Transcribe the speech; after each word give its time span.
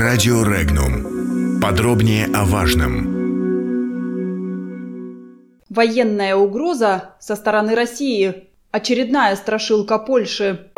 Радио 0.00 0.42
Регнум. 0.44 1.60
Подробнее 1.60 2.24
о 2.32 2.46
важном. 2.46 3.04
Военная 5.68 6.36
угроза 6.36 7.16
со 7.20 7.36
стороны 7.36 7.74
России. 7.74 8.48
Очередная 8.70 9.36
страшилка 9.36 9.98
Польши. 9.98 10.70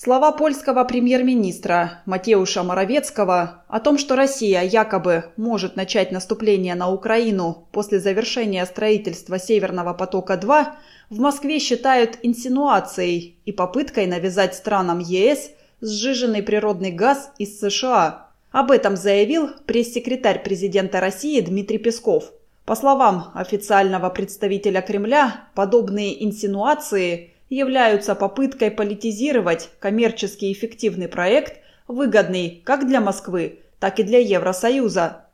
Слова 0.00 0.30
польского 0.30 0.84
премьер-министра 0.84 2.02
Матеуша 2.06 2.62
Моровецкого 2.62 3.64
о 3.66 3.80
том, 3.80 3.98
что 3.98 4.14
Россия 4.14 4.62
якобы 4.62 5.32
может 5.36 5.74
начать 5.74 6.12
наступление 6.12 6.76
на 6.76 6.88
Украину 6.88 7.66
после 7.72 7.98
завершения 7.98 8.64
строительства 8.64 9.40
Северного 9.40 9.94
потока-2, 9.94 10.66
в 11.10 11.18
Москве 11.18 11.58
считают 11.58 12.16
инсинуацией 12.22 13.40
и 13.44 13.50
попыткой 13.50 14.06
навязать 14.06 14.54
странам 14.54 15.00
ЕС 15.00 15.50
сжиженный 15.80 16.44
природный 16.44 16.92
газ 16.92 17.32
из 17.38 17.58
США. 17.58 18.28
Об 18.52 18.70
этом 18.70 18.96
заявил 18.96 19.50
пресс-секретарь 19.66 20.44
президента 20.44 21.00
России 21.00 21.40
Дмитрий 21.40 21.78
Песков. 21.78 22.30
По 22.64 22.76
словам 22.76 23.32
официального 23.34 24.10
представителя 24.10 24.80
Кремля, 24.80 25.48
подобные 25.56 26.24
инсинуации– 26.24 27.32
являются 27.48 28.14
попыткой 28.14 28.70
политизировать 28.70 29.70
коммерчески 29.78 30.52
эффективный 30.52 31.08
проект, 31.08 31.60
выгодный 31.86 32.62
как 32.64 32.86
для 32.86 33.00
Москвы, 33.00 33.60
так 33.80 33.98
и 34.00 34.02
для 34.02 34.18
Евросоюза. 34.18 35.24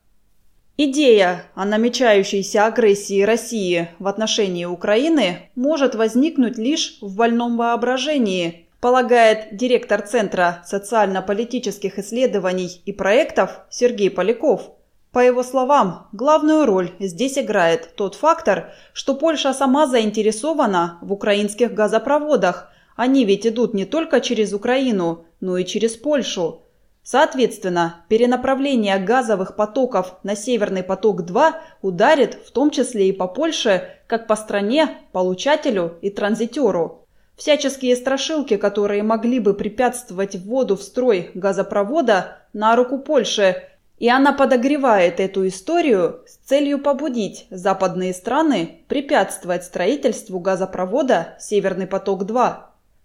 Идея 0.76 1.44
о 1.54 1.64
намечающейся 1.64 2.66
агрессии 2.66 3.22
России 3.22 3.88
в 3.98 4.08
отношении 4.08 4.64
Украины 4.64 5.50
может 5.54 5.94
возникнуть 5.94 6.58
лишь 6.58 6.98
в 7.00 7.16
больном 7.16 7.56
воображении, 7.56 8.66
полагает 8.80 9.56
директор 9.56 10.02
Центра 10.02 10.62
социально-политических 10.66 11.98
исследований 11.98 12.82
и 12.84 12.92
проектов 12.92 13.60
Сергей 13.70 14.10
Поляков– 14.10 14.72
по 15.14 15.20
его 15.20 15.44
словам, 15.44 16.08
главную 16.10 16.66
роль 16.66 16.90
здесь 16.98 17.38
играет 17.38 17.94
тот 17.94 18.16
фактор, 18.16 18.72
что 18.92 19.14
Польша 19.14 19.54
сама 19.54 19.86
заинтересована 19.86 20.98
в 21.02 21.12
украинских 21.12 21.72
газопроводах. 21.72 22.68
Они 22.96 23.24
ведь 23.24 23.46
идут 23.46 23.74
не 23.74 23.84
только 23.84 24.20
через 24.20 24.52
Украину, 24.52 25.24
но 25.38 25.56
и 25.56 25.64
через 25.64 25.94
Польшу. 25.94 26.62
Соответственно, 27.04 28.04
перенаправление 28.08 28.98
газовых 28.98 29.54
потоков 29.54 30.16
на 30.24 30.34
Северный 30.34 30.82
поток-2 30.82 31.52
ударит 31.80 32.34
в 32.44 32.50
том 32.50 32.70
числе 32.72 33.08
и 33.08 33.12
по 33.12 33.28
Польше, 33.28 33.88
как 34.08 34.26
по 34.26 34.34
стране, 34.34 34.98
получателю 35.12 35.96
и 36.02 36.10
транзитеру. 36.10 37.06
Всяческие 37.36 37.94
страшилки, 37.94 38.56
которые 38.56 39.04
могли 39.04 39.38
бы 39.38 39.54
препятствовать 39.54 40.34
вводу 40.34 40.76
в 40.76 40.82
строй 40.82 41.30
газопровода, 41.34 42.38
на 42.52 42.74
руку 42.74 42.98
Польши– 42.98 43.62
и 43.98 44.08
она 44.08 44.32
подогревает 44.32 45.20
эту 45.20 45.46
историю 45.46 46.22
с 46.26 46.36
целью 46.48 46.80
побудить 46.80 47.46
западные 47.50 48.12
страны 48.12 48.80
препятствовать 48.88 49.64
строительству 49.64 50.40
газопровода 50.40 51.36
«Северный 51.38 51.86
поток-2». 51.86 52.54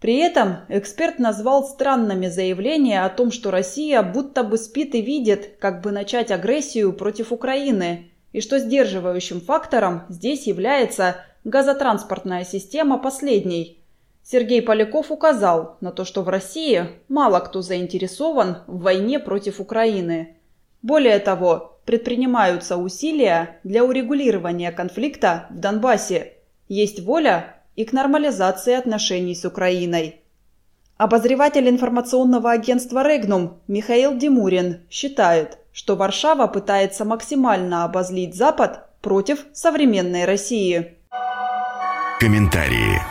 При 0.01 0.17
этом 0.17 0.59
эксперт 0.69 1.19
назвал 1.19 1.65
странными 1.65 2.27
заявления 2.27 3.03
о 3.03 3.09
том, 3.09 3.31
что 3.31 3.51
Россия 3.51 4.01
будто 4.01 4.43
бы 4.43 4.57
спит 4.57 4.95
и 4.95 5.01
видит, 5.01 5.57
как 5.59 5.81
бы 5.81 5.91
начать 5.91 6.31
агрессию 6.31 6.93
против 6.93 7.31
Украины, 7.31 8.11
и 8.31 8.41
что 8.41 8.59
сдерживающим 8.59 9.41
фактором 9.41 10.03
здесь 10.07 10.47
является 10.47 11.17
газотранспортная 11.43 12.45
система 12.45 12.97
последней. 12.97 13.83
Сергей 14.23 14.61
Поляков 14.61 15.11
указал 15.11 15.77
на 15.81 15.91
то, 15.91 16.05
что 16.05 16.21
в 16.21 16.29
России 16.29 16.87
мало 17.09 17.39
кто 17.39 17.61
заинтересован 17.61 18.59
в 18.67 18.81
войне 18.81 19.19
против 19.19 19.59
Украины– 19.59 20.35
более 20.81 21.19
того, 21.19 21.79
предпринимаются 21.85 22.77
усилия 22.77 23.59
для 23.63 23.83
урегулирования 23.83 24.71
конфликта 24.71 25.47
в 25.49 25.59
Донбассе. 25.59 26.33
Есть 26.67 26.99
воля 26.99 27.57
и 27.75 27.83
к 27.83 27.93
нормализации 27.93 28.75
отношений 28.75 29.35
с 29.35 29.43
Украиной. 29.45 30.21
Обозреватель 30.97 31.67
информационного 31.67 32.51
агентства 32.51 33.03
«Регнум» 33.07 33.61
Михаил 33.67 34.15
Димурин 34.17 34.81
считает, 34.89 35.57
что 35.73 35.95
Варшава 35.95 36.47
пытается 36.47 37.05
максимально 37.05 37.85
обозлить 37.85 38.35
Запад 38.35 38.85
против 39.01 39.45
современной 39.53 40.25
России. 40.25 40.97
Комментарии. 42.19 43.01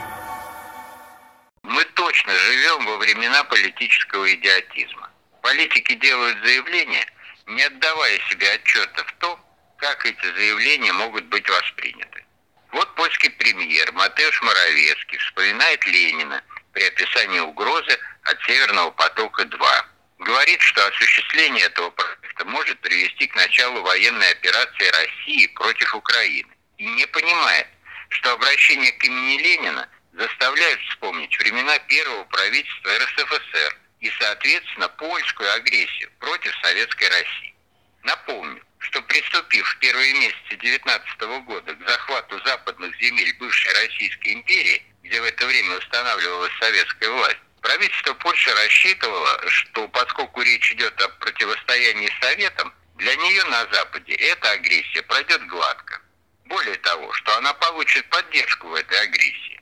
Мы 1.62 1.82
точно 1.96 2.32
живем 2.32 2.86
во 2.86 2.98
времена 2.98 3.42
политического 3.44 4.32
идиотизма. 4.34 5.10
Политики 5.42 5.94
делают 5.94 6.36
заявления– 6.44 7.06
не 7.48 7.62
отдавая 7.62 8.18
себе 8.28 8.50
отчета 8.52 9.04
в 9.04 9.12
том, 9.14 9.40
как 9.78 10.04
эти 10.04 10.24
заявления 10.36 10.92
могут 10.92 11.24
быть 11.26 11.48
восприняты. 11.48 12.24
Вот 12.72 12.94
польский 12.94 13.30
премьер 13.30 13.90
Матеуш 13.92 14.42
Моровецкий 14.42 15.18
вспоминает 15.18 15.84
Ленина 15.86 16.42
при 16.72 16.84
описании 16.84 17.40
угрозы 17.40 17.98
от 18.24 18.40
Северного 18.42 18.90
потока-2. 18.90 19.84
Говорит, 20.18 20.60
что 20.60 20.86
осуществление 20.86 21.64
этого 21.64 21.90
проекта 21.90 22.44
может 22.44 22.78
привести 22.80 23.26
к 23.26 23.36
началу 23.36 23.80
военной 23.82 24.30
операции 24.32 24.90
России 24.90 25.46
против 25.54 25.94
Украины. 25.94 26.52
И 26.76 26.84
не 26.84 27.06
понимает, 27.06 27.66
что 28.10 28.32
обращение 28.32 28.92
к 28.92 29.04
имени 29.04 29.38
Ленина 29.38 29.88
заставляет 30.12 30.80
вспомнить 30.82 31.36
времена 31.38 31.78
первого 31.78 32.24
правительства 32.24 32.90
РСФСР– 32.98 33.78
и, 34.00 34.10
соответственно, 34.18 34.88
польскую 34.88 35.52
агрессию 35.54 36.10
против 36.20 36.54
Советской 36.62 37.08
России. 37.08 37.54
Напомню, 38.02 38.62
что 38.78 39.02
приступив 39.02 39.66
в 39.66 39.78
первые 39.78 40.14
месяцы 40.14 40.56
19 40.56 41.20
года 41.44 41.74
к 41.74 41.88
захвату 41.88 42.40
западных 42.44 42.96
земель 43.00 43.36
бывшей 43.38 43.72
Российской 43.74 44.34
империи, 44.34 44.82
где 45.02 45.20
в 45.20 45.24
это 45.24 45.46
время 45.46 45.76
устанавливалась 45.76 46.52
советская 46.60 47.10
власть, 47.10 47.38
правительство 47.60 48.14
Польши 48.14 48.54
рассчитывало, 48.54 49.48
что 49.48 49.88
поскольку 49.88 50.42
речь 50.42 50.72
идет 50.72 51.00
о 51.02 51.08
противостоянии 51.08 52.10
Советам, 52.20 52.72
для 52.96 53.14
нее 53.16 53.44
на 53.44 53.66
Западе 53.72 54.14
эта 54.14 54.50
агрессия 54.52 55.02
пройдет 55.02 55.46
гладко. 55.46 56.00
Более 56.46 56.76
того, 56.76 57.12
что 57.12 57.36
она 57.36 57.52
получит 57.54 58.08
поддержку 58.08 58.68
в 58.68 58.74
этой 58.74 58.98
агрессии. 59.00 59.60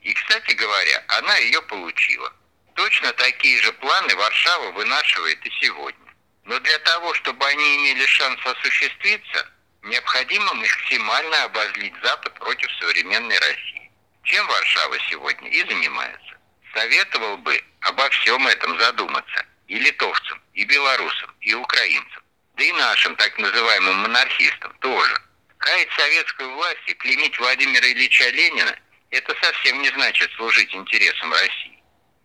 И, 0.00 0.12
кстати 0.12 0.52
говоря, 0.52 1.04
она 1.08 1.36
ее 1.38 1.60
получила. 1.62 2.32
Точно 2.78 3.12
такие 3.14 3.60
же 3.60 3.72
планы 3.72 4.14
Варшава 4.14 4.70
вынашивает 4.70 5.44
и 5.44 5.50
сегодня. 5.60 6.14
Но 6.44 6.60
для 6.60 6.78
того, 6.78 7.12
чтобы 7.14 7.44
они 7.44 7.76
имели 7.76 8.06
шанс 8.06 8.38
осуществиться, 8.46 9.50
необходимо 9.82 10.54
максимально 10.54 11.42
обозлить 11.42 11.94
Запад 12.04 12.34
против 12.34 12.70
современной 12.78 13.36
России. 13.40 13.90
Чем 14.22 14.46
Варшава 14.46 14.96
сегодня 15.10 15.50
и 15.50 15.58
занимается. 15.68 16.38
Советовал 16.72 17.38
бы 17.38 17.60
обо 17.80 18.08
всем 18.10 18.46
этом 18.46 18.78
задуматься 18.78 19.44
и 19.66 19.76
литовцам, 19.76 20.40
и 20.54 20.64
белорусам, 20.64 21.34
и 21.40 21.54
украинцам, 21.54 22.22
да 22.54 22.62
и 22.62 22.70
нашим 22.74 23.16
так 23.16 23.36
называемым 23.38 23.96
монархистам 23.96 24.72
тоже. 24.78 25.20
Хаять 25.58 25.90
советскую 25.96 26.54
власть 26.54 26.86
и 26.86 26.94
клеймить 26.94 27.40
Владимира 27.40 27.88
Ильича 27.88 28.28
Ленина– 28.28 28.78
это 29.10 29.34
совсем 29.42 29.82
не 29.82 29.88
значит 29.88 30.30
служить 30.34 30.72
интересам 30.72 31.32
России. 31.32 31.77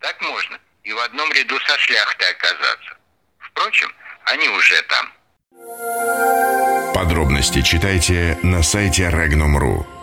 Так 0.03 0.22
можно 0.22 0.59
и 0.84 0.91
в 0.91 1.00
одном 1.00 1.31
ряду 1.31 1.58
со 1.62 1.78
шляхтой 1.78 2.30
оказаться. 2.30 2.97
Впрочем, 3.40 3.90
они 4.25 4.50
уже 4.50 4.81
там. 4.84 5.14
Подробности 6.94 7.62
читайте 7.62 8.38
на 8.44 8.63
сайте 8.63 9.03
Regnum.ru. 9.03 10.03